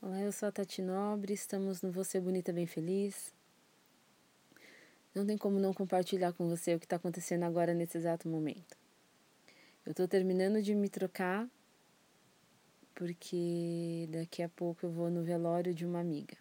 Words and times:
Olá, 0.00 0.20
eu 0.20 0.30
sou 0.30 0.48
a 0.48 0.52
Tati 0.52 0.80
Nobre, 0.80 1.32
estamos 1.32 1.82
no 1.82 1.90
Você 1.90 2.20
Bonita 2.20 2.52
Bem 2.52 2.68
Feliz. 2.68 3.34
Não 5.12 5.26
tem 5.26 5.36
como 5.36 5.58
não 5.58 5.74
compartilhar 5.74 6.32
com 6.32 6.48
você 6.48 6.72
o 6.72 6.78
que 6.78 6.86
está 6.86 6.94
acontecendo 6.94 7.42
agora 7.42 7.74
nesse 7.74 7.98
exato 7.98 8.28
momento. 8.28 8.76
Eu 9.84 9.90
estou 9.90 10.06
terminando 10.06 10.62
de 10.62 10.72
me 10.72 10.88
trocar 10.88 11.50
porque 12.94 14.08
daqui 14.08 14.40
a 14.40 14.48
pouco 14.48 14.86
eu 14.86 14.90
vou 14.92 15.10
no 15.10 15.24
velório 15.24 15.74
de 15.74 15.84
uma 15.84 15.98
amiga. 15.98 16.36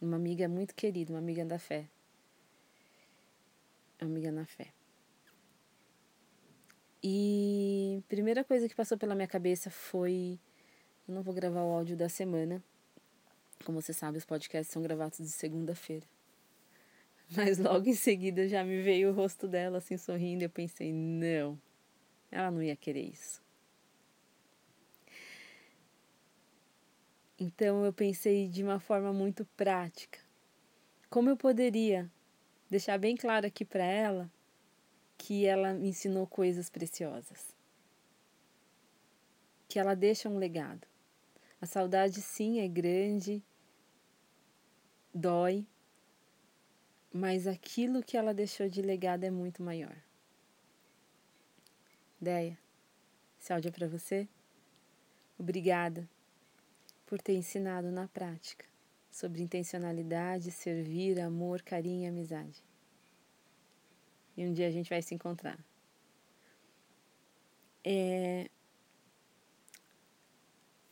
Uma 0.00 0.16
amiga 0.16 0.48
muito 0.48 0.74
querida, 0.74 1.12
uma 1.12 1.20
amiga 1.20 1.44
da 1.44 1.60
fé. 1.60 1.88
Amiga 4.00 4.32
na 4.32 4.44
fé. 4.44 4.72
E 7.00 8.02
a 8.04 8.08
primeira 8.08 8.42
coisa 8.42 8.68
que 8.68 8.74
passou 8.74 8.98
pela 8.98 9.14
minha 9.14 9.28
cabeça 9.28 9.70
foi 9.70 10.40
eu 11.06 11.14
não 11.14 11.22
vou 11.22 11.34
gravar 11.34 11.62
o 11.62 11.72
áudio 11.72 11.96
da 11.96 12.08
semana. 12.08 12.62
Como 13.64 13.80
você 13.80 13.92
sabe, 13.92 14.18
os 14.18 14.24
podcasts 14.24 14.72
são 14.72 14.82
gravados 14.82 15.18
de 15.18 15.28
segunda-feira. 15.28 16.06
Mas 17.36 17.58
logo 17.58 17.88
em 17.88 17.94
seguida 17.94 18.48
já 18.48 18.64
me 18.64 18.82
veio 18.82 19.10
o 19.10 19.14
rosto 19.14 19.46
dela 19.46 19.78
assim 19.78 19.96
sorrindo 19.96 20.44
eu 20.44 20.50
pensei, 20.50 20.92
não, 20.92 21.58
ela 22.30 22.50
não 22.50 22.62
ia 22.62 22.76
querer 22.76 23.02
isso. 23.02 23.42
Então 27.38 27.84
eu 27.84 27.92
pensei 27.92 28.48
de 28.48 28.62
uma 28.62 28.78
forma 28.78 29.12
muito 29.12 29.44
prática. 29.56 30.18
Como 31.10 31.28
eu 31.28 31.36
poderia 31.36 32.10
deixar 32.70 32.98
bem 32.98 33.16
claro 33.16 33.46
aqui 33.46 33.64
para 33.64 33.84
ela 33.84 34.30
que 35.18 35.44
ela 35.44 35.74
me 35.74 35.88
ensinou 35.88 36.26
coisas 36.26 36.70
preciosas? 36.70 37.54
Que 39.68 39.78
ela 39.78 39.94
deixa 39.94 40.28
um 40.28 40.38
legado. 40.38 40.86
A 41.64 41.66
saudade, 41.66 42.20
sim, 42.20 42.60
é 42.60 42.68
grande, 42.68 43.42
dói, 45.14 45.66
mas 47.10 47.46
aquilo 47.46 48.02
que 48.02 48.18
ela 48.18 48.34
deixou 48.34 48.68
de 48.68 48.82
legado 48.82 49.24
é 49.24 49.30
muito 49.30 49.62
maior. 49.62 49.96
Deia, 52.20 52.58
esse 53.40 53.50
áudio 53.50 53.70
é 53.70 53.72
para 53.72 53.88
você. 53.88 54.28
Obrigada 55.38 56.06
por 57.06 57.18
ter 57.22 57.34
ensinado 57.34 57.90
na 57.90 58.08
prática 58.08 58.66
sobre 59.10 59.42
intencionalidade, 59.42 60.50
servir, 60.50 61.18
amor, 61.18 61.62
carinho 61.62 62.04
e 62.04 62.06
amizade. 62.06 62.62
E 64.36 64.44
um 64.44 64.52
dia 64.52 64.68
a 64.68 64.70
gente 64.70 64.90
vai 64.90 65.00
se 65.00 65.14
encontrar. 65.14 65.58
É, 67.82 68.50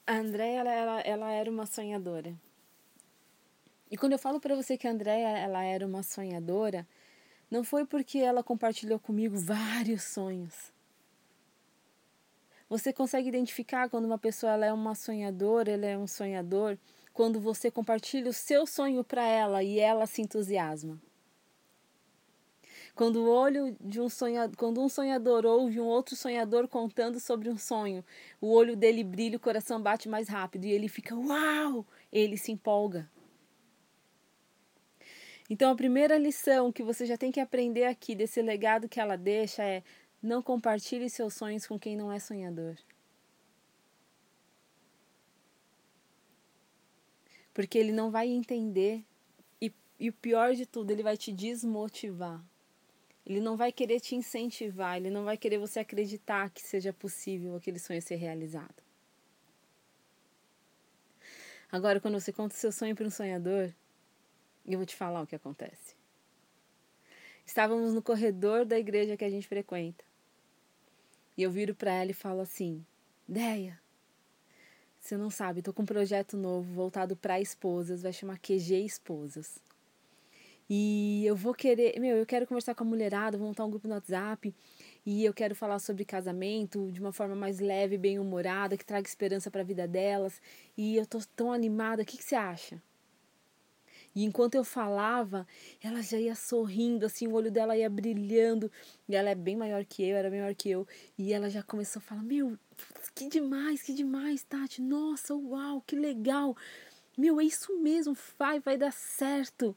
a 0.06 0.14
Andréia, 0.14 0.60
ela, 0.60 0.72
ela, 0.72 1.00
ela 1.00 1.32
era 1.32 1.50
uma 1.50 1.66
sonhadora. 1.66 2.34
E 3.90 3.96
quando 3.96 4.12
eu 4.12 4.18
falo 4.18 4.40
para 4.40 4.56
você 4.56 4.76
que 4.76 4.86
a 4.86 4.90
Andréia, 4.90 5.38
ela 5.38 5.62
era 5.62 5.86
uma 5.86 6.02
sonhadora, 6.02 6.86
não 7.50 7.62
foi 7.62 7.84
porque 7.84 8.18
ela 8.18 8.42
compartilhou 8.42 8.98
comigo 8.98 9.36
vários 9.36 10.02
sonhos. 10.02 10.72
Você 12.68 12.90
consegue 12.90 13.28
identificar 13.28 13.90
quando 13.90 14.06
uma 14.06 14.16
pessoa 14.16 14.52
ela 14.52 14.64
é 14.64 14.72
uma 14.72 14.94
sonhadora, 14.94 15.70
ele 15.70 15.84
é 15.84 15.98
um 15.98 16.06
sonhador, 16.06 16.78
quando 17.12 17.38
você 17.38 17.70
compartilha 17.70 18.30
o 18.30 18.32
seu 18.32 18.66
sonho 18.66 19.04
para 19.04 19.22
ela 19.22 19.62
e 19.62 19.78
ela 19.78 20.06
se 20.06 20.22
entusiasma. 20.22 20.98
Quando 22.94 23.22
o 23.22 23.30
olho 23.30 23.74
de 23.80 24.00
um 24.00 24.08
sonhador, 24.08 24.56
quando 24.56 24.80
um 24.82 24.88
sonhador 24.88 25.46
ouve 25.46 25.80
um 25.80 25.86
outro 25.86 26.14
sonhador 26.14 26.68
contando 26.68 27.18
sobre 27.18 27.48
um 27.48 27.56
sonho, 27.56 28.04
o 28.40 28.52
olho 28.52 28.76
dele 28.76 29.02
brilha, 29.02 29.38
o 29.38 29.40
coração 29.40 29.80
bate 29.80 30.08
mais 30.08 30.28
rápido 30.28 30.66
e 30.66 30.72
ele 30.72 30.88
fica 30.88 31.16
uau, 31.16 31.86
ele 32.12 32.36
se 32.36 32.52
empolga. 32.52 33.10
Então 35.48 35.70
a 35.70 35.74
primeira 35.74 36.18
lição 36.18 36.70
que 36.70 36.82
você 36.82 37.06
já 37.06 37.16
tem 37.16 37.32
que 37.32 37.40
aprender 37.40 37.84
aqui 37.84 38.14
desse 38.14 38.42
legado 38.42 38.88
que 38.88 39.00
ela 39.00 39.16
deixa 39.16 39.64
é 39.64 39.82
não 40.22 40.42
compartilhe 40.42 41.08
seus 41.08 41.34
sonhos 41.34 41.66
com 41.66 41.78
quem 41.78 41.96
não 41.96 42.12
é 42.12 42.18
sonhador. 42.18 42.76
Porque 47.54 47.76
ele 47.76 47.92
não 47.92 48.10
vai 48.10 48.28
entender 48.28 49.04
e, 49.60 49.72
e 49.98 50.10
o 50.10 50.12
pior 50.12 50.54
de 50.54 50.66
tudo, 50.66 50.90
ele 50.90 51.02
vai 51.02 51.16
te 51.16 51.32
desmotivar. 51.32 52.42
Ele 53.24 53.40
não 53.40 53.56
vai 53.56 53.70
querer 53.70 54.00
te 54.00 54.14
incentivar, 54.14 54.96
ele 54.96 55.10
não 55.10 55.24
vai 55.24 55.36
querer 55.36 55.58
você 55.58 55.80
acreditar 55.80 56.50
que 56.50 56.60
seja 56.60 56.92
possível 56.92 57.54
aquele 57.56 57.78
sonho 57.78 58.02
ser 58.02 58.16
realizado. 58.16 58.82
Agora, 61.70 62.00
quando 62.00 62.20
você 62.20 62.32
conta 62.32 62.54
o 62.54 62.58
seu 62.58 62.72
sonho 62.72 62.94
para 62.94 63.06
um 63.06 63.10
sonhador, 63.10 63.72
eu 64.66 64.78
vou 64.78 64.86
te 64.86 64.94
falar 64.94 65.22
o 65.22 65.26
que 65.26 65.36
acontece. 65.36 65.96
Estávamos 67.46 67.94
no 67.94 68.02
corredor 68.02 68.64
da 68.64 68.78
igreja 68.78 69.16
que 69.16 69.24
a 69.24 69.30
gente 69.30 69.48
frequenta. 69.48 70.04
E 71.36 71.42
eu 71.42 71.50
viro 71.50 71.74
para 71.74 71.92
ela 71.92 72.10
e 72.10 72.14
falo 72.14 72.40
assim: 72.40 72.84
Deia, 73.26 73.80
você 75.00 75.16
não 75.16 75.30
sabe, 75.30 75.58
estou 75.58 75.74
com 75.74 75.82
um 75.82 75.86
projeto 75.86 76.36
novo 76.36 76.72
voltado 76.72 77.16
para 77.16 77.40
esposas, 77.40 78.02
vai 78.02 78.12
chamar 78.12 78.38
QG 78.38 78.84
Esposas. 78.84 79.58
E 80.74 81.26
eu 81.26 81.36
vou 81.36 81.52
querer, 81.52 82.00
meu, 82.00 82.16
eu 82.16 82.24
quero 82.24 82.46
conversar 82.46 82.74
com 82.74 82.82
a 82.82 82.86
mulherada, 82.86 83.36
vou 83.36 83.46
montar 83.46 83.62
um 83.66 83.68
grupo 83.68 83.86
no 83.86 83.92
WhatsApp 83.92 84.54
e 85.04 85.22
eu 85.22 85.34
quero 85.34 85.54
falar 85.54 85.78
sobre 85.78 86.02
casamento 86.02 86.90
de 86.90 86.98
uma 86.98 87.12
forma 87.12 87.36
mais 87.36 87.60
leve, 87.60 87.98
bem 87.98 88.18
humorada, 88.18 88.74
que 88.74 88.82
traga 88.82 89.06
esperança 89.06 89.50
para 89.50 89.60
a 89.60 89.64
vida 89.64 89.86
delas. 89.86 90.40
E 90.74 90.96
eu 90.96 91.04
tô 91.04 91.18
tão 91.36 91.52
animada, 91.52 92.02
o 92.02 92.06
que, 92.06 92.16
que 92.16 92.24
você 92.24 92.34
acha? 92.34 92.80
E 94.14 94.24
enquanto 94.24 94.54
eu 94.54 94.64
falava, 94.64 95.46
ela 95.82 96.00
já 96.00 96.16
ia 96.16 96.34
sorrindo, 96.34 97.04
assim, 97.04 97.26
o 97.26 97.34
olho 97.34 97.52
dela 97.52 97.76
ia 97.76 97.90
brilhando. 97.90 98.72
E 99.06 99.14
ela 99.14 99.28
é 99.28 99.34
bem 99.34 99.54
maior 99.54 99.84
que 99.84 100.02
eu, 100.02 100.16
era 100.16 100.30
maior 100.30 100.54
que 100.54 100.70
eu. 100.70 100.88
E 101.18 101.34
ela 101.34 101.50
já 101.50 101.62
começou 101.62 102.00
a 102.00 102.02
falar: 102.02 102.22
Meu, 102.22 102.58
que 103.14 103.28
demais, 103.28 103.82
que 103.82 103.92
demais, 103.92 104.42
Tati. 104.42 104.80
Nossa, 104.80 105.34
uau, 105.34 105.82
que 105.86 105.94
legal. 105.94 106.56
Meu, 107.14 107.38
é 107.38 107.44
isso 107.44 107.78
mesmo, 107.78 108.16
vai, 108.38 108.58
vai 108.58 108.78
dar 108.78 108.90
certo. 108.90 109.76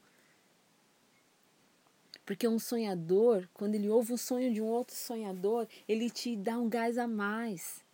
Porque 2.26 2.48
um 2.48 2.58
sonhador, 2.58 3.48
quando 3.54 3.76
ele 3.76 3.88
ouve 3.88 4.12
o 4.12 4.18
sonho 4.18 4.52
de 4.52 4.60
um 4.60 4.66
outro 4.66 4.96
sonhador, 4.96 5.68
ele 5.88 6.10
te 6.10 6.34
dá 6.36 6.58
um 6.58 6.68
gás 6.68 6.98
a 6.98 7.06
mais. 7.06 7.84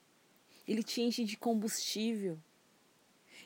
Ele 0.67 0.83
te 0.83 1.03
enche 1.03 1.23
de 1.23 1.37
combustível. 1.37 2.39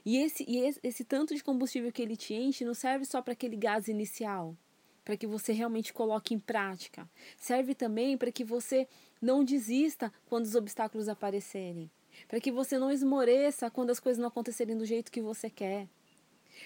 E 0.05 0.17
esse, 0.19 0.45
e 0.47 0.59
esse, 0.59 0.79
esse 0.85 1.05
tanto 1.05 1.35
de 1.35 1.43
combustível 1.43 1.91
que 1.91 2.01
ele 2.01 2.17
te 2.17 2.35
enche 2.35 2.65
não 2.65 2.73
serve 2.73 3.05
só 3.05 3.21
para 3.21 3.33
aquele 3.33 3.57
gás 3.57 3.89
inicial, 3.89 4.57
para 5.05 5.17
que 5.17 5.27
você 5.27 5.53
realmente 5.53 5.93
coloque 5.93 6.33
em 6.33 6.39
prática. 6.39 7.11
Serve 7.37 7.75
também 7.75 8.17
para 8.17 8.31
que 8.31 8.45
você 8.45 8.87
não 9.21 9.43
desista 9.43 10.13
quando 10.27 10.45
os 10.45 10.55
obstáculos 10.55 11.09
aparecerem. 11.09 11.91
Para 12.29 12.41
que 12.41 12.53
você 12.53 12.79
não 12.79 12.93
esmoreça 12.93 13.69
quando 13.69 13.91
as 13.91 13.99
coisas 13.99 14.21
não 14.21 14.29
acontecerem 14.29 14.79
do 14.79 14.87
jeito 14.87 15.11
que 15.11 15.21
você 15.21 15.51
quer 15.51 15.89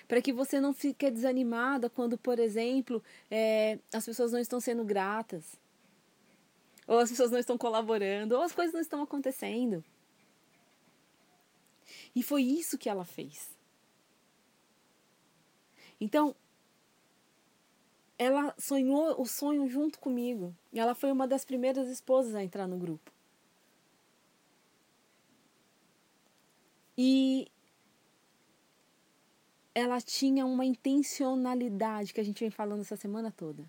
para 0.06 0.22
que 0.22 0.32
você 0.32 0.60
não 0.60 0.72
fique 0.72 1.10
desanimada 1.10 1.90
quando, 1.90 2.16
por 2.18 2.38
exemplo, 2.38 3.02
é, 3.30 3.78
as 3.92 4.04
pessoas 4.04 4.32
não 4.32 4.38
estão 4.38 4.60
sendo 4.60 4.84
gratas, 4.84 5.44
ou 6.86 6.98
as 6.98 7.10
pessoas 7.10 7.30
não 7.30 7.38
estão 7.38 7.56
colaborando, 7.56 8.34
ou 8.34 8.42
as 8.42 8.52
coisas 8.52 8.74
não 8.74 8.80
estão 8.80 9.02
acontecendo. 9.02 9.84
E 12.14 12.22
foi 12.22 12.42
isso 12.42 12.78
que 12.78 12.88
ela 12.88 13.04
fez. 13.04 13.50
Então, 16.00 16.34
ela 18.18 18.54
sonhou 18.58 19.20
o 19.20 19.26
sonho 19.26 19.68
junto 19.68 19.98
comigo. 19.98 20.54
Ela 20.72 20.94
foi 20.94 21.12
uma 21.12 21.26
das 21.26 21.44
primeiras 21.44 21.88
esposas 21.88 22.34
a 22.34 22.42
entrar 22.42 22.66
no 22.66 22.76
grupo. 22.76 23.12
E 26.98 27.46
ela 29.74 30.00
tinha 30.00 30.44
uma 30.44 30.64
intencionalidade 30.64 32.12
que 32.12 32.20
a 32.20 32.24
gente 32.24 32.40
vem 32.40 32.50
falando 32.50 32.80
essa 32.80 32.96
semana 32.96 33.30
toda. 33.30 33.64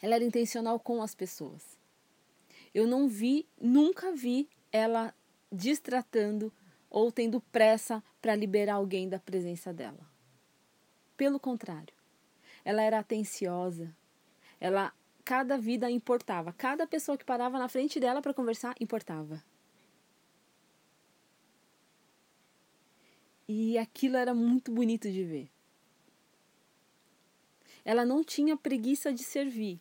Ela 0.00 0.16
era 0.16 0.24
intencional 0.24 0.78
com 0.78 1.02
as 1.02 1.14
pessoas. 1.14 1.78
Eu 2.74 2.86
não 2.86 3.08
vi, 3.08 3.46
nunca 3.60 4.12
vi 4.12 4.48
ela 4.70 5.14
distratando 5.50 6.52
ou 6.90 7.12
tendo 7.12 7.40
pressa 7.40 8.02
para 8.20 8.34
liberar 8.34 8.74
alguém 8.74 9.08
da 9.08 9.18
presença 9.18 9.72
dela. 9.72 10.10
Pelo 11.16 11.38
contrário, 11.38 11.94
ela 12.64 12.82
era 12.82 12.98
atenciosa. 12.98 13.94
Ela 14.60 14.92
cada 15.24 15.56
vida 15.56 15.90
importava, 15.90 16.52
cada 16.52 16.86
pessoa 16.86 17.16
que 17.16 17.24
parava 17.24 17.58
na 17.58 17.68
frente 17.68 18.00
dela 18.00 18.20
para 18.20 18.34
conversar 18.34 18.74
importava. 18.80 19.42
E 23.54 23.76
aquilo 23.76 24.16
era 24.16 24.32
muito 24.32 24.72
bonito 24.72 25.10
de 25.12 25.22
ver. 25.22 25.50
Ela 27.84 28.02
não 28.02 28.24
tinha 28.24 28.56
preguiça 28.56 29.12
de 29.12 29.22
servir. 29.22 29.78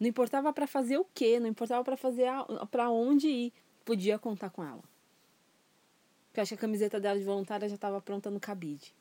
Não 0.00 0.08
importava 0.08 0.50
para 0.54 0.66
fazer 0.66 0.96
o 0.96 1.04
quê, 1.04 1.38
não 1.38 1.48
importava 1.48 1.84
para 1.84 1.98
fazer 1.98 2.28
para 2.70 2.88
onde 2.88 3.28
ir, 3.28 3.52
podia 3.84 4.18
contar 4.18 4.48
com 4.48 4.64
ela. 4.64 4.82
Porque 6.28 6.40
eu 6.40 6.42
acho 6.42 6.50
que 6.50 6.54
a 6.54 6.58
camiseta 6.58 6.98
dela 6.98 7.18
de 7.18 7.26
voluntária 7.26 7.68
já 7.68 7.74
estava 7.74 8.00
pronta 8.00 8.30
no 8.30 8.40
cabide. 8.40 8.94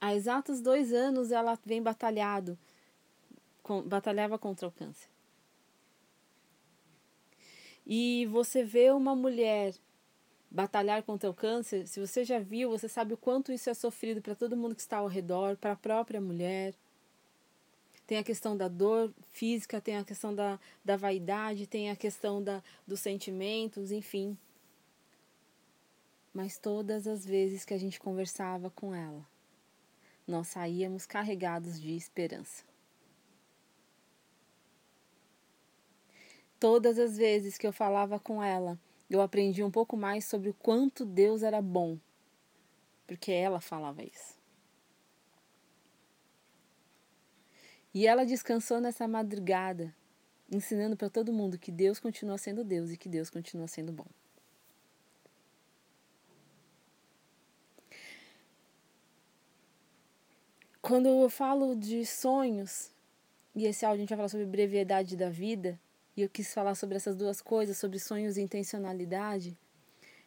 Há 0.00 0.14
exatos 0.14 0.62
dois 0.62 0.90
anos 0.90 1.30
ela 1.30 1.58
vem 1.66 1.82
batalhado, 1.82 2.58
com, 3.62 3.82
batalhava 3.82 4.38
contra 4.38 4.68
o 4.68 4.72
câncer. 4.72 5.08
E 7.86 8.24
você 8.26 8.64
vê 8.64 8.90
uma 8.90 9.14
mulher 9.14 9.74
batalhar 10.56 11.02
contra 11.02 11.28
o 11.28 11.34
câncer, 11.34 11.86
se 11.86 12.00
você 12.00 12.24
já 12.24 12.38
viu, 12.38 12.70
você 12.70 12.88
sabe 12.88 13.12
o 13.12 13.16
quanto 13.16 13.52
isso 13.52 13.68
é 13.68 13.74
sofrido 13.74 14.22
para 14.22 14.34
todo 14.34 14.56
mundo 14.56 14.74
que 14.74 14.80
está 14.80 14.96
ao 14.96 15.06
redor, 15.06 15.54
para 15.54 15.72
a 15.72 15.76
própria 15.76 16.18
mulher. 16.18 16.72
Tem 18.06 18.16
a 18.16 18.24
questão 18.24 18.56
da 18.56 18.66
dor 18.66 19.12
física, 19.32 19.82
tem 19.82 19.98
a 19.98 20.04
questão 20.04 20.34
da, 20.34 20.58
da 20.82 20.96
vaidade, 20.96 21.66
tem 21.66 21.90
a 21.90 21.96
questão 21.96 22.42
da, 22.42 22.62
dos 22.86 23.00
sentimentos, 23.00 23.92
enfim. 23.92 24.34
Mas 26.32 26.56
todas 26.56 27.06
as 27.06 27.26
vezes 27.26 27.66
que 27.66 27.74
a 27.74 27.78
gente 27.78 28.00
conversava 28.00 28.70
com 28.70 28.94
ela, 28.94 29.26
nós 30.26 30.48
saíamos 30.48 31.04
carregados 31.04 31.78
de 31.78 31.94
esperança. 31.94 32.64
Todas 36.58 36.98
as 36.98 37.18
vezes 37.18 37.58
que 37.58 37.66
eu 37.66 37.74
falava 37.74 38.18
com 38.18 38.42
ela, 38.42 38.78
eu 39.08 39.20
aprendi 39.20 39.62
um 39.62 39.70
pouco 39.70 39.96
mais 39.96 40.24
sobre 40.24 40.48
o 40.48 40.54
quanto 40.54 41.04
Deus 41.04 41.42
era 41.42 41.62
bom, 41.62 41.98
porque 43.06 43.30
ela 43.30 43.60
falava 43.60 44.02
isso. 44.02 44.36
E 47.94 48.06
ela 48.06 48.26
descansou 48.26 48.80
nessa 48.80 49.08
madrugada, 49.08 49.94
ensinando 50.50 50.96
para 50.96 51.08
todo 51.08 51.32
mundo 51.32 51.58
que 51.58 51.72
Deus 51.72 51.98
continua 51.98 52.36
sendo 52.36 52.62
Deus 52.62 52.90
e 52.90 52.96
que 52.96 53.08
Deus 53.08 53.30
continua 53.30 53.66
sendo 53.68 53.92
bom. 53.92 54.06
Quando 60.82 61.08
eu 61.08 61.28
falo 61.30 61.74
de 61.74 62.04
sonhos, 62.04 62.90
e 63.54 63.64
esse 63.64 63.84
áudio 63.84 63.96
a 63.96 64.02
gente 64.02 64.10
vai 64.10 64.18
falar 64.18 64.28
sobre 64.28 64.46
brevidade 64.46 65.16
da 65.16 65.30
vida, 65.30 65.80
e 66.16 66.22
eu 66.22 66.28
quis 66.28 66.52
falar 66.54 66.74
sobre 66.74 66.96
essas 66.96 67.14
duas 67.14 67.42
coisas, 67.42 67.76
sobre 67.76 67.98
sonhos 67.98 68.36
e 68.36 68.40
intencionalidade, 68.40 69.56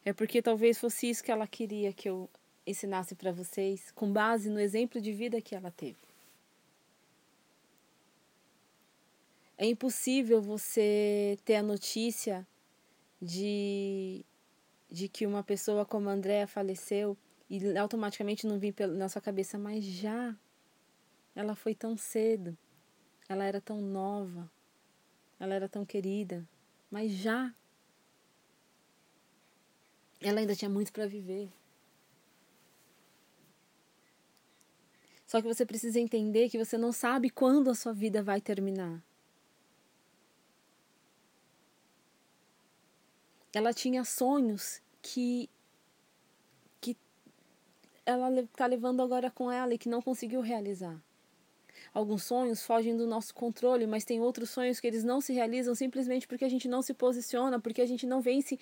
é 0.06 0.14
porque 0.14 0.42
talvez 0.42 0.78
fosse 0.78 1.10
isso 1.10 1.24
que 1.24 1.32
ela 1.32 1.48
queria 1.48 1.92
que 1.92 2.08
eu 2.08 2.30
ensinasse 2.66 3.16
para 3.16 3.32
vocês, 3.32 3.92
com 3.92 4.12
base 4.12 4.50
no 4.50 4.60
exemplo 4.60 5.02
de 5.02 5.12
vida 5.12 5.42
que 5.42 5.56
ela 5.56 5.72
teve. 5.72 5.98
É 9.58 9.66
impossível 9.66 10.42
você 10.42 11.38
ter 11.44 11.56
a 11.56 11.64
notícia 11.64 12.48
de, 13.22 14.24
de 14.90 15.10
que 15.10 15.26
uma 15.26 15.44
pessoa 15.44 15.86
como 15.86 16.08
a 16.08 16.14
Andrea 16.14 16.48
faleceu 16.48 17.18
e 17.50 17.78
automaticamente 17.78 18.48
não 18.48 18.58
vir 18.58 18.74
na 18.88 19.10
sua 19.10 19.22
cabeça, 19.22 19.58
mas 19.58 19.84
já. 19.84 20.34
Ela 21.36 21.56
foi 21.56 21.76
tão 21.76 21.98
cedo. 21.98 22.58
Ela 23.28 23.44
era 23.44 23.60
tão 23.60 23.82
nova. 23.82 24.50
Ela 25.40 25.56
era 25.56 25.70
tão 25.70 25.86
querida, 25.86 26.48
mas 26.92 27.12
já 27.12 27.54
ela 30.22 30.40
ainda 30.40 30.56
tinha 30.56 30.70
muito 30.70 30.92
para 30.92 31.08
viver. 31.08 31.50
Só 35.26 35.42
que 35.42 35.48
você 35.48 35.66
precisa 35.66 36.00
entender 36.00 36.50
que 36.50 36.58
você 36.58 36.78
não 36.78 36.92
sabe 36.92 37.30
quando 37.30 37.70
a 37.70 37.76
sua 37.76 37.94
vida 37.94 38.22
vai 38.22 38.42
terminar. 38.42 39.02
Ela 43.54 43.74
tinha 43.74 44.04
sonhos 44.04 44.82
que 45.02 45.50
que 46.82 46.98
ela 48.06 48.42
está 48.42 48.66
levando 48.66 49.02
agora 49.02 49.30
com 49.32 49.52
ela 49.52 49.74
e 49.74 49.78
que 49.78 49.88
não 49.88 50.02
conseguiu 50.02 50.42
realizar. 50.42 51.00
Alguns 51.94 52.24
sonhos 52.24 52.64
fogem 52.64 52.96
do 52.96 53.08
nosso 53.08 53.34
controle, 53.34 53.88
mas 53.88 54.06
tem 54.06 54.22
outros 54.22 54.50
sonhos 54.50 54.80
que 54.80 54.88
eles 54.88 55.04
não 55.04 55.20
se 55.20 55.34
realizam 55.34 55.74
simplesmente 55.74 56.28
porque 56.28 56.46
a 56.46 56.50
gente 56.50 56.68
não 56.68 56.82
se 56.82 56.94
posiciona, 56.94 57.60
porque 57.60 57.82
a 57.82 57.86
gente 57.86 58.06
não 58.06 58.22
vence 58.22 58.60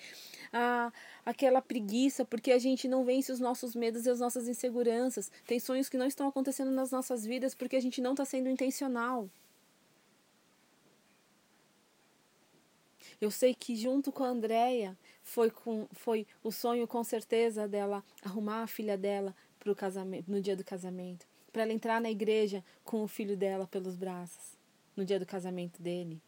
a, 0.52 0.92
aquela 1.24 1.60
preguiça, 1.60 2.24
porque 2.24 2.52
a 2.52 2.58
gente 2.58 2.88
não 2.88 3.04
vence 3.04 3.30
os 3.30 3.40
nossos 3.40 3.74
medos 3.74 4.06
e 4.06 4.10
as 4.10 4.20
nossas 4.20 4.48
inseguranças. 4.48 5.30
Tem 5.46 5.60
sonhos 5.60 5.88
que 5.88 5.98
não 5.98 6.06
estão 6.06 6.28
acontecendo 6.28 6.70
nas 6.70 6.90
nossas 6.90 7.24
vidas 7.24 7.54
porque 7.54 7.76
a 7.76 7.80
gente 7.80 8.00
não 8.00 8.12
está 8.12 8.24
sendo 8.24 8.48
intencional. 8.48 9.28
Eu 13.20 13.30
sei 13.30 13.54
que 13.54 13.74
junto 13.76 14.12
com 14.12 14.22
a 14.22 14.28
Andrea 14.28 14.96
foi, 15.22 15.50
com, 15.50 15.86
foi 15.92 16.26
o 16.42 16.52
sonho 16.52 16.86
com 16.86 17.02
certeza 17.02 17.66
dela 17.66 18.02
arrumar 18.22 18.62
a 18.62 18.66
filha 18.66 18.96
dela 18.96 19.34
pro 19.58 19.74
casamento, 19.74 20.30
no 20.30 20.40
dia 20.40 20.56
do 20.56 20.64
casamento 20.64 21.26
para 21.52 21.62
ela 21.62 21.72
entrar 21.72 22.00
na 22.00 22.10
igreja 22.10 22.64
com 22.84 23.02
o 23.02 23.08
filho 23.08 23.36
dela 23.36 23.66
pelos 23.66 23.96
braços 23.96 24.56
no 24.96 25.04
dia 25.04 25.18
do 25.18 25.26
casamento 25.26 25.80
dele. 25.80 26.20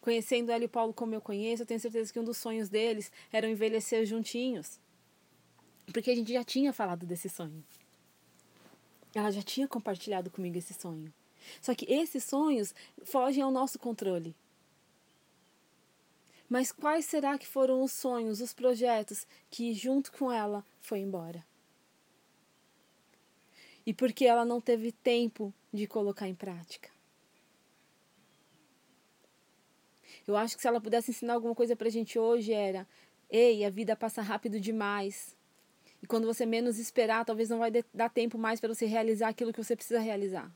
Conhecendo 0.00 0.50
ela 0.50 0.64
e 0.64 0.68
Paulo 0.68 0.94
como 0.94 1.14
eu 1.14 1.20
conheço, 1.20 1.62
eu 1.62 1.66
tenho 1.66 1.80
certeza 1.80 2.12
que 2.12 2.18
um 2.18 2.24
dos 2.24 2.36
sonhos 2.36 2.68
deles 2.68 3.12
era 3.32 3.48
envelhecer 3.48 4.06
juntinhos. 4.06 4.78
Porque 5.92 6.10
a 6.10 6.14
gente 6.14 6.32
já 6.32 6.44
tinha 6.44 6.72
falado 6.72 7.04
desse 7.04 7.28
sonho. 7.28 7.62
Ela 9.14 9.30
já 9.30 9.42
tinha 9.42 9.66
compartilhado 9.66 10.30
comigo 10.30 10.56
esse 10.56 10.72
sonho. 10.72 11.12
Só 11.60 11.74
que 11.74 11.90
esses 11.92 12.24
sonhos 12.24 12.74
fogem 13.02 13.42
ao 13.42 13.50
nosso 13.50 13.78
controle. 13.78 14.34
Mas 16.48 16.72
quais 16.72 17.04
será 17.04 17.38
que 17.38 17.46
foram 17.46 17.82
os 17.82 17.92
sonhos, 17.92 18.40
os 18.40 18.52
projetos 18.52 19.26
que 19.50 19.72
junto 19.72 20.12
com 20.12 20.32
ela 20.32 20.64
foi 20.80 21.00
embora? 21.00 21.44
E 23.86 23.92
porque 23.94 24.24
ela 24.24 24.44
não 24.44 24.60
teve 24.60 24.92
tempo 24.92 25.52
de 25.72 25.86
colocar 25.86 26.28
em 26.28 26.34
prática. 26.34 26.90
Eu 30.26 30.36
acho 30.36 30.56
que 30.56 30.62
se 30.62 30.68
ela 30.68 30.80
pudesse 30.80 31.10
ensinar 31.10 31.34
alguma 31.34 31.54
coisa 31.54 31.74
pra 31.74 31.88
gente 31.88 32.18
hoje 32.18 32.52
era: 32.52 32.86
ei, 33.28 33.64
a 33.64 33.70
vida 33.70 33.96
passa 33.96 34.22
rápido 34.22 34.60
demais. 34.60 35.36
E 36.02 36.06
quando 36.06 36.26
você 36.26 36.46
menos 36.46 36.78
esperar, 36.78 37.24
talvez 37.24 37.48
não 37.48 37.58
vai 37.58 37.70
dar 37.92 38.08
tempo 38.08 38.38
mais 38.38 38.58
para 38.60 38.72
você 38.72 38.86
realizar 38.86 39.28
aquilo 39.28 39.52
que 39.52 39.62
você 39.62 39.76
precisa 39.76 40.00
realizar. 40.00 40.50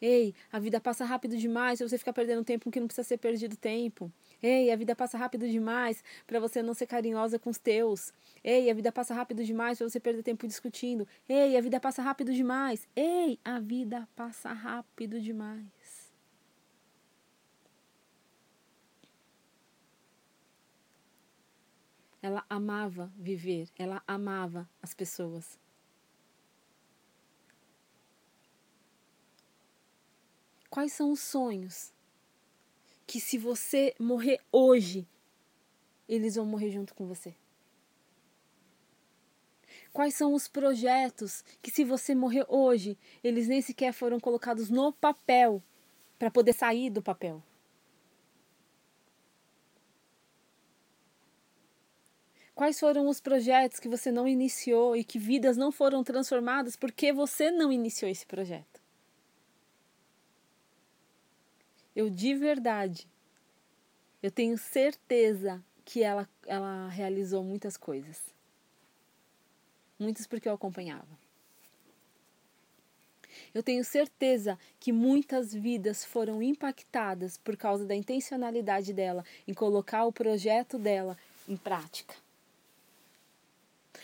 Ei, 0.00 0.34
a 0.50 0.58
vida 0.58 0.80
passa 0.80 1.04
rápido 1.04 1.36
demais 1.36 1.78
se 1.78 1.88
você 1.88 1.96
ficar 1.96 2.12
perdendo 2.12 2.42
tempo 2.42 2.72
que 2.72 2.80
não 2.80 2.88
precisa 2.88 3.06
ser 3.06 3.18
perdido 3.18 3.56
tempo. 3.56 4.10
Ei, 4.42 4.72
a 4.72 4.76
vida 4.76 4.96
passa 4.96 5.16
rápido 5.16 5.48
demais 5.48 6.02
para 6.26 6.40
você 6.40 6.62
não 6.62 6.74
ser 6.74 6.86
carinhosa 6.86 7.38
com 7.38 7.48
os 7.48 7.58
teus. 7.58 8.12
Ei, 8.42 8.68
a 8.68 8.74
vida 8.74 8.90
passa 8.90 9.14
rápido 9.14 9.44
demais 9.44 9.78
para 9.78 9.88
você 9.88 10.00
perder 10.00 10.24
tempo 10.24 10.48
discutindo. 10.48 11.06
Ei, 11.28 11.56
a 11.56 11.60
vida 11.60 11.78
passa 11.78 12.02
rápido 12.02 12.32
demais. 12.34 12.88
Ei, 12.96 13.38
a 13.44 13.60
vida 13.60 14.08
passa 14.16 14.52
rápido 14.52 15.20
demais. 15.20 16.12
Ela 22.20 22.44
amava 22.48 23.12
viver, 23.16 23.68
ela 23.76 24.02
amava 24.06 24.68
as 24.80 24.94
pessoas. 24.94 25.58
Quais 30.70 30.92
são 30.92 31.12
os 31.12 31.20
sonhos 31.20 31.92
que 33.12 33.20
se 33.20 33.36
você 33.36 33.94
morrer 33.98 34.40
hoje, 34.50 35.06
eles 36.08 36.36
vão 36.36 36.46
morrer 36.46 36.70
junto 36.70 36.94
com 36.94 37.06
você? 37.06 37.34
Quais 39.92 40.14
são 40.14 40.32
os 40.32 40.48
projetos 40.48 41.44
que, 41.60 41.70
se 41.70 41.84
você 41.84 42.14
morrer 42.14 42.46
hoje, 42.48 42.96
eles 43.22 43.48
nem 43.48 43.60
sequer 43.60 43.92
foram 43.92 44.18
colocados 44.18 44.70
no 44.70 44.94
papel 44.94 45.62
para 46.18 46.30
poder 46.30 46.54
sair 46.54 46.88
do 46.88 47.02
papel? 47.02 47.42
Quais 52.54 52.80
foram 52.80 53.08
os 53.08 53.20
projetos 53.20 53.78
que 53.78 53.90
você 53.90 54.10
não 54.10 54.26
iniciou 54.26 54.96
e 54.96 55.04
que 55.04 55.18
vidas 55.18 55.58
não 55.58 55.70
foram 55.70 56.02
transformadas 56.02 56.76
porque 56.76 57.12
você 57.12 57.50
não 57.50 57.70
iniciou 57.70 58.10
esse 58.10 58.24
projeto? 58.24 58.81
Eu 61.94 62.08
de 62.08 62.34
verdade, 62.34 63.06
eu 64.22 64.30
tenho 64.30 64.56
certeza 64.56 65.62
que 65.84 66.02
ela, 66.02 66.28
ela 66.46 66.88
realizou 66.88 67.42
muitas 67.42 67.76
coisas. 67.76 68.32
Muitas 69.98 70.26
porque 70.26 70.48
eu 70.48 70.54
acompanhava. 70.54 71.22
Eu 73.54 73.62
tenho 73.62 73.84
certeza 73.84 74.58
que 74.80 74.92
muitas 74.92 75.52
vidas 75.52 76.04
foram 76.04 76.42
impactadas 76.42 77.36
por 77.36 77.56
causa 77.56 77.84
da 77.84 77.94
intencionalidade 77.94 78.92
dela 78.92 79.24
em 79.46 79.52
colocar 79.52 80.04
o 80.04 80.12
projeto 80.12 80.78
dela 80.78 81.18
em 81.48 81.56
prática. 81.56 82.14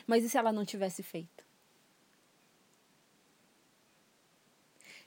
Mas 0.06 0.24
e 0.24 0.28
se 0.28 0.36
ela 0.36 0.52
não 0.52 0.64
tivesse 0.64 1.02
feito? 1.02 1.46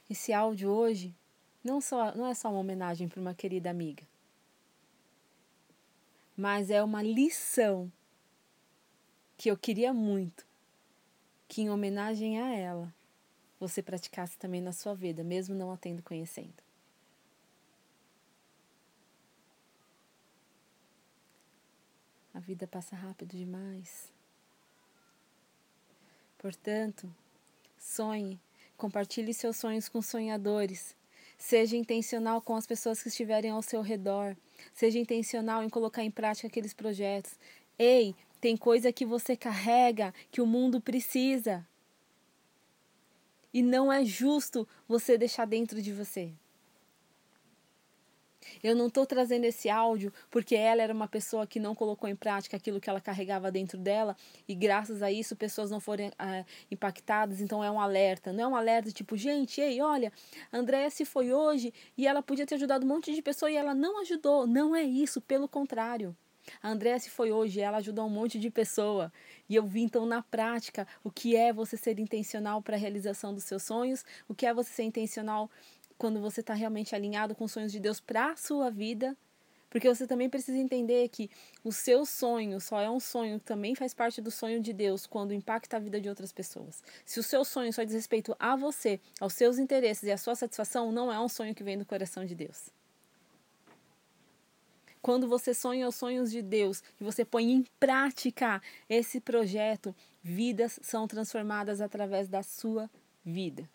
Esse 0.08 0.32
áudio 0.32 0.70
hoje 0.70 1.14
não, 1.62 1.80
só, 1.80 2.14
não 2.14 2.26
é 2.26 2.34
só 2.34 2.50
uma 2.50 2.58
homenagem 2.58 3.08
para 3.08 3.20
uma 3.20 3.34
querida 3.34 3.70
amiga, 3.70 4.04
mas 6.36 6.70
é 6.70 6.82
uma 6.82 7.02
lição 7.02 7.90
que 9.36 9.50
eu 9.50 9.56
queria 9.56 9.92
muito 9.92 10.46
que, 11.48 11.62
em 11.62 11.70
homenagem 11.70 12.40
a 12.40 12.54
ela, 12.54 12.94
você 13.60 13.82
praticasse 13.82 14.38
também 14.38 14.60
na 14.60 14.72
sua 14.72 14.94
vida, 14.94 15.22
mesmo 15.22 15.54
não 15.54 15.70
a 15.70 15.76
tendo 15.76 16.02
conhecendo. 16.02 16.62
A 22.32 22.40
vida 22.40 22.66
passa 22.66 22.96
rápido 22.96 23.36
demais. 23.36 24.10
Portanto, 26.38 27.14
sonhe, 27.78 28.40
compartilhe 28.76 29.34
seus 29.34 29.58
sonhos 29.58 29.88
com 29.88 30.00
sonhadores. 30.00 30.96
Seja 31.42 31.76
intencional 31.76 32.40
com 32.40 32.54
as 32.54 32.68
pessoas 32.68 33.02
que 33.02 33.08
estiverem 33.08 33.50
ao 33.50 33.62
seu 33.62 33.82
redor. 33.82 34.36
Seja 34.72 34.96
intencional 34.96 35.64
em 35.64 35.68
colocar 35.68 36.04
em 36.04 36.10
prática 36.10 36.46
aqueles 36.46 36.72
projetos. 36.72 37.32
Ei, 37.76 38.14
tem 38.40 38.56
coisa 38.56 38.92
que 38.92 39.04
você 39.04 39.36
carrega 39.36 40.14
que 40.30 40.40
o 40.40 40.46
mundo 40.46 40.80
precisa. 40.80 41.66
E 43.52 43.60
não 43.60 43.92
é 43.92 44.04
justo 44.04 44.68
você 44.86 45.18
deixar 45.18 45.44
dentro 45.44 45.82
de 45.82 45.92
você. 45.92 46.32
Eu 48.62 48.74
não 48.74 48.86
estou 48.86 49.06
trazendo 49.06 49.44
esse 49.44 49.68
áudio 49.68 50.12
porque 50.30 50.54
ela 50.54 50.82
era 50.82 50.92
uma 50.92 51.08
pessoa 51.08 51.46
que 51.46 51.60
não 51.60 51.74
colocou 51.74 52.08
em 52.08 52.16
prática 52.16 52.56
aquilo 52.56 52.80
que 52.80 52.88
ela 52.88 53.00
carregava 53.00 53.50
dentro 53.50 53.78
dela 53.78 54.16
e 54.48 54.54
graças 54.54 55.02
a 55.02 55.10
isso 55.10 55.36
pessoas 55.36 55.70
não 55.70 55.80
foram 55.80 56.10
é, 56.18 56.44
impactadas. 56.70 57.40
Então 57.40 57.62
é 57.62 57.70
um 57.70 57.80
alerta. 57.80 58.32
Não 58.32 58.44
é 58.44 58.48
um 58.48 58.56
alerta 58.56 58.90
tipo, 58.90 59.16
gente, 59.16 59.60
ei, 59.60 59.80
olha, 59.80 60.12
Andréia 60.52 60.90
se 60.90 61.04
foi 61.04 61.32
hoje 61.32 61.72
e 61.96 62.06
ela 62.06 62.22
podia 62.22 62.46
ter 62.46 62.56
ajudado 62.56 62.84
um 62.84 62.88
monte 62.88 63.14
de 63.14 63.22
pessoa 63.22 63.50
e 63.50 63.56
ela 63.56 63.74
não 63.74 64.00
ajudou. 64.00 64.46
Não 64.46 64.74
é 64.74 64.82
isso, 64.82 65.20
pelo 65.20 65.48
contrário. 65.48 66.16
A 66.62 66.70
Andréa 66.70 66.98
se 66.98 67.08
foi 67.08 67.30
hoje, 67.30 67.60
ela 67.60 67.78
ajudou 67.78 68.06
um 68.06 68.10
monte 68.10 68.38
de 68.38 68.50
pessoa. 68.50 69.12
E 69.48 69.54
eu 69.54 69.64
vi 69.64 69.82
então 69.82 70.04
na 70.06 70.22
prática 70.22 70.86
o 71.04 71.10
que 71.10 71.36
é 71.36 71.52
você 71.52 71.76
ser 71.76 71.98
intencional 71.98 72.60
para 72.62 72.76
a 72.76 72.78
realização 72.78 73.32
dos 73.32 73.44
seus 73.44 73.62
sonhos, 73.62 74.04
o 74.28 74.34
que 74.34 74.46
é 74.46 74.52
você 74.52 74.70
ser 74.70 74.82
intencional 74.82 75.50
quando 76.02 76.20
você 76.20 76.40
está 76.40 76.52
realmente 76.52 76.96
alinhado 76.96 77.32
com 77.32 77.44
os 77.44 77.52
sonhos 77.52 77.70
de 77.70 77.78
Deus 77.78 78.00
para 78.00 78.32
a 78.32 78.36
sua 78.36 78.68
vida. 78.72 79.16
Porque 79.70 79.88
você 79.88 80.04
também 80.04 80.28
precisa 80.28 80.58
entender 80.58 81.08
que 81.08 81.30
o 81.62 81.70
seu 81.70 82.04
sonho 82.04 82.60
só 82.60 82.80
é 82.80 82.90
um 82.90 82.98
sonho 82.98 83.38
também 83.38 83.76
faz 83.76 83.94
parte 83.94 84.20
do 84.20 84.28
sonho 84.28 84.60
de 84.60 84.72
Deus 84.72 85.06
quando 85.06 85.32
impacta 85.32 85.76
a 85.76 85.80
vida 85.80 86.00
de 86.00 86.08
outras 86.08 86.32
pessoas. 86.32 86.82
Se 87.06 87.20
o 87.20 87.22
seu 87.22 87.44
sonho 87.44 87.72
só 87.72 87.84
diz 87.84 87.94
respeito 87.94 88.34
a 88.36 88.56
você, 88.56 88.98
aos 89.20 89.34
seus 89.34 89.58
interesses 89.58 90.02
e 90.02 90.10
à 90.10 90.18
sua 90.18 90.34
satisfação, 90.34 90.90
não 90.90 91.12
é 91.12 91.20
um 91.20 91.28
sonho 91.28 91.54
que 91.54 91.62
vem 91.62 91.78
do 91.78 91.86
coração 91.86 92.24
de 92.24 92.34
Deus. 92.34 92.68
Quando 95.00 95.28
você 95.28 95.54
sonha 95.54 95.86
os 95.86 95.94
sonhos 95.94 96.32
de 96.32 96.42
Deus 96.42 96.82
e 97.00 97.04
você 97.04 97.24
põe 97.24 97.48
em 97.48 97.64
prática 97.78 98.60
esse 98.88 99.20
projeto, 99.20 99.94
vidas 100.20 100.80
são 100.82 101.06
transformadas 101.06 101.80
através 101.80 102.26
da 102.26 102.42
sua 102.42 102.90
vida. 103.24 103.68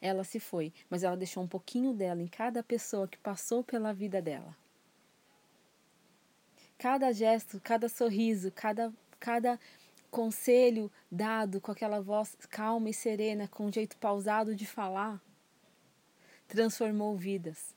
Ela 0.00 0.24
se 0.24 0.38
foi, 0.38 0.72
mas 0.90 1.02
ela 1.02 1.16
deixou 1.16 1.42
um 1.42 1.48
pouquinho 1.48 1.92
dela 1.92 2.22
em 2.22 2.28
cada 2.28 2.62
pessoa 2.62 3.08
que 3.08 3.18
passou 3.18 3.64
pela 3.64 3.92
vida 3.92 4.20
dela. 4.20 4.56
Cada 6.78 7.10
gesto, 7.12 7.58
cada 7.60 7.88
sorriso, 7.88 8.52
cada, 8.52 8.92
cada 9.18 9.58
conselho 10.10 10.90
dado 11.10 11.60
com 11.60 11.72
aquela 11.72 12.00
voz 12.00 12.36
calma 12.50 12.90
e 12.90 12.94
serena, 12.94 13.48
com 13.48 13.66
um 13.66 13.72
jeito 13.72 13.96
pausado 13.96 14.54
de 14.54 14.66
falar, 14.66 15.20
transformou 16.46 17.16
vidas. 17.16 17.74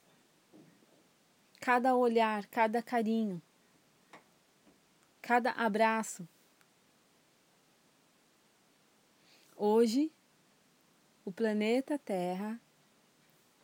Cada 1.62 1.96
olhar, 1.96 2.46
cada 2.48 2.82
carinho, 2.82 3.42
cada 5.22 5.52
abraço. 5.52 6.28
Hoje 9.56 10.12
o 11.29 11.31
planeta 11.31 12.00
Terra 12.00 12.59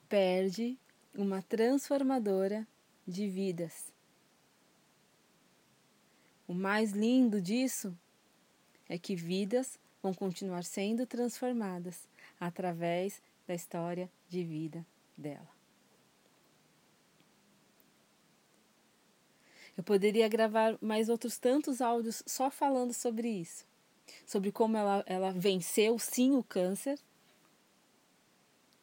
perde 0.07 0.77
uma 1.15 1.41
transformadora 1.41 2.67
de 3.07 3.27
vidas. 3.27 3.91
O 6.47 6.53
mais 6.53 6.91
lindo 6.91 7.41
disso 7.41 7.97
é 8.87 8.99
que 8.99 9.15
vidas 9.15 9.79
vão 9.99 10.13
continuar 10.13 10.63
sendo 10.63 11.07
transformadas 11.07 12.07
através 12.39 13.19
da 13.47 13.55
história 13.55 14.11
de 14.29 14.43
vida 14.43 14.85
dela. 15.17 15.49
Eu 19.75 19.83
poderia 19.83 20.27
gravar 20.29 20.77
mais 20.79 21.09
outros 21.09 21.39
tantos 21.39 21.81
áudios 21.81 22.21
só 22.27 22.51
falando 22.51 22.93
sobre 22.93 23.27
isso, 23.27 23.65
sobre 24.23 24.51
como 24.51 24.77
ela, 24.77 25.03
ela 25.07 25.31
venceu 25.31 25.97
sim 25.97 26.35
o 26.35 26.43
câncer 26.43 26.99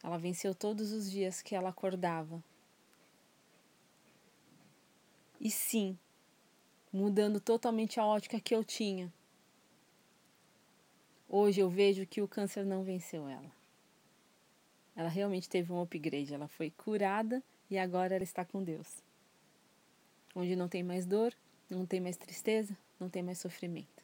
ela 0.02 0.18
venceu 0.18 0.54
todos 0.54 0.92
os 0.92 1.10
dias 1.10 1.40
que 1.40 1.54
ela 1.54 1.68
acordava. 1.68 2.42
E 5.40 5.50
sim, 5.50 5.98
mudando 6.92 7.40
totalmente 7.40 8.00
a 8.00 8.06
ótica 8.06 8.40
que 8.40 8.54
eu 8.54 8.64
tinha. 8.64 9.12
Hoje 11.28 11.60
eu 11.60 11.70
vejo 11.70 12.06
que 12.06 12.20
o 12.20 12.28
câncer 12.28 12.64
não 12.64 12.82
venceu 12.82 13.28
ela. 13.28 13.50
Ela 14.94 15.08
realmente 15.08 15.48
teve 15.48 15.72
um 15.72 15.80
upgrade, 15.80 16.34
ela 16.34 16.46
foi 16.46 16.70
curada 16.70 17.42
e 17.70 17.78
agora 17.78 18.14
ela 18.14 18.24
está 18.24 18.44
com 18.44 18.62
Deus. 18.62 19.02
Onde 20.34 20.54
não 20.54 20.68
tem 20.68 20.82
mais 20.82 21.06
dor, 21.06 21.34
não 21.70 21.86
tem 21.86 22.00
mais 22.00 22.16
tristeza, 22.16 22.76
não 23.00 23.08
tem 23.08 23.22
mais 23.22 23.38
sofrimento. 23.38 24.02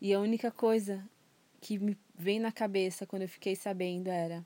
E 0.00 0.14
a 0.14 0.20
única 0.20 0.50
coisa 0.50 1.04
que 1.60 1.78
me 1.78 1.98
vem 2.14 2.40
na 2.40 2.52
cabeça 2.52 3.06
quando 3.06 3.22
eu 3.22 3.28
fiquei 3.28 3.54
sabendo 3.54 4.08
era 4.08 4.44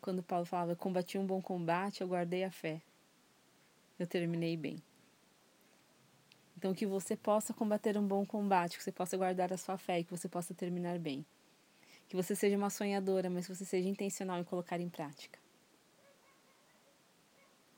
quando 0.00 0.22
Paulo 0.22 0.44
falava: 0.44 0.76
combati 0.76 1.16
um 1.16 1.26
bom 1.26 1.40
combate, 1.40 2.00
eu 2.00 2.08
guardei 2.08 2.44
a 2.44 2.50
fé. 2.50 2.82
Eu 3.98 4.06
terminei 4.06 4.56
bem. 4.56 4.82
Então, 6.56 6.74
que 6.74 6.86
você 6.86 7.16
possa 7.16 7.52
combater 7.54 7.96
um 7.96 8.06
bom 8.06 8.24
combate, 8.26 8.76
que 8.76 8.82
você 8.82 8.92
possa 8.92 9.16
guardar 9.16 9.52
a 9.52 9.56
sua 9.56 9.78
fé 9.78 10.00
e 10.00 10.04
que 10.04 10.10
você 10.10 10.28
possa 10.28 10.54
terminar 10.54 10.98
bem. 10.98 11.24
Que 12.08 12.16
você 12.16 12.34
seja 12.34 12.56
uma 12.56 12.70
sonhadora, 12.70 13.30
mas 13.30 13.46
que 13.46 13.54
você 13.54 13.64
seja 13.64 13.88
intencional 13.88 14.38
em 14.38 14.44
colocar 14.44 14.80
em 14.80 14.88
prática. 14.88 15.38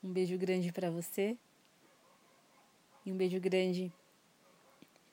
Um 0.02 0.12
beijo 0.12 0.36
grande 0.36 0.72
para 0.72 0.90
você. 0.90 1.36
E 3.06 3.12
um 3.12 3.16
beijo 3.16 3.40
grande 3.40 3.92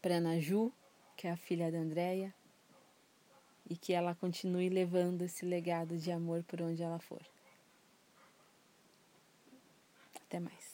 para 0.02 0.16
Ana 0.16 0.40
Ju, 0.40 0.72
que 1.16 1.28
é 1.28 1.32
a 1.32 1.38
filha 1.38 1.72
da 1.72 1.78
Andréia 1.78 2.34
e 3.72 3.78
que 3.78 3.94
ela 3.94 4.14
continue 4.14 4.68
levando 4.68 5.22
esse 5.22 5.46
legado 5.46 5.98
de 5.98 6.12
amor 6.12 6.44
por 6.44 6.62
onde 6.62 6.84
ela 6.84 7.00
for. 7.00 7.22
Até 10.14 10.42
mais. 10.42 10.71